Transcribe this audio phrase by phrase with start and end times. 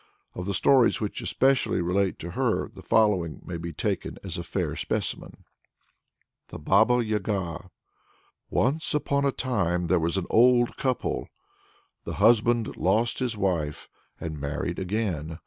[0.33, 4.41] Of the stories which especially relate to her the following may be taken as a
[4.43, 5.43] fair specimen.
[6.47, 7.69] THE BABA YAGA.
[8.49, 11.27] Once upon a time there was an old couple.
[12.03, 13.87] The husband lost his wife
[14.19, 15.37] and married again.